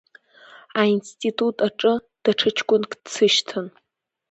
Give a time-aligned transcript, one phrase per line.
[0.81, 1.93] Аинститут аҿы
[2.23, 3.67] даҽа ҷкәынак дсышьҭан.